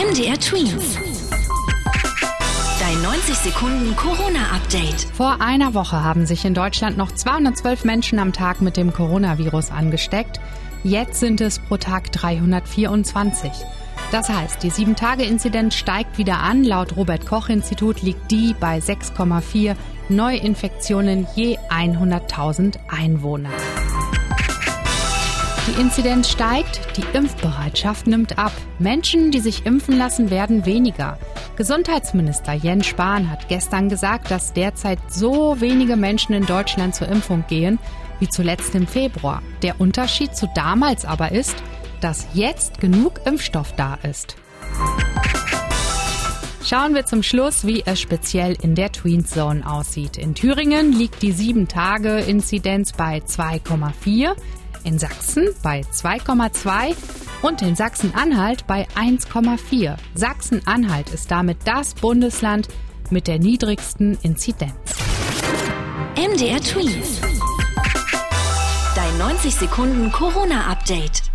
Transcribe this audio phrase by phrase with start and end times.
[0.00, 0.96] MDR Twins.
[2.80, 5.02] Dein 90 Sekunden Corona-Update.
[5.12, 9.70] Vor einer Woche haben sich in Deutschland noch 212 Menschen am Tag mit dem Coronavirus
[9.70, 10.40] angesteckt.
[10.84, 13.50] Jetzt sind es pro Tag 324.
[14.10, 16.64] Das heißt, die 7-Tage-Inzidenz steigt wieder an.
[16.64, 19.76] Laut Robert Koch-Institut liegt die bei 6,4
[20.08, 23.50] Neuinfektionen je 100.000 Einwohner.
[25.66, 28.52] Die Inzidenz steigt, die Impfbereitschaft nimmt ab.
[28.78, 31.18] Menschen, die sich impfen lassen, werden weniger.
[31.56, 37.44] Gesundheitsminister Jens Spahn hat gestern gesagt, dass derzeit so wenige Menschen in Deutschland zur Impfung
[37.46, 37.78] gehen
[38.20, 39.42] wie zuletzt im Februar.
[39.62, 41.56] Der Unterschied zu damals aber ist,
[42.00, 44.36] dass jetzt genug Impfstoff da ist.
[46.64, 50.16] Schauen wir zum Schluss, wie es speziell in der Tween Zone aussieht.
[50.16, 54.36] In Thüringen liegt die 7-Tage-Inzidenz bei 2,4
[54.84, 56.94] in Sachsen bei 2,2
[57.42, 59.96] und in Sachsen-Anhalt bei 1,4.
[60.14, 62.68] Sachsen-Anhalt ist damit das Bundesland
[63.10, 64.72] mit der niedrigsten Inzidenz.
[66.16, 67.20] MDR Twins.
[68.94, 71.29] Dein 90 Sekunden Corona-Update.